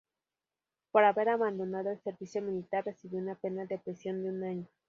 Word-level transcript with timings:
Por 0.91 1.03
haber 1.03 1.29
abandonado 1.29 1.91
el 1.91 2.01
servicio 2.01 2.41
militar, 2.41 2.83
recibió 2.85 3.19
una 3.19 3.35
pena 3.35 3.67
de 3.67 3.77
prisión 3.77 4.23
de 4.23 4.29
un 4.31 4.43
año. 4.43 4.67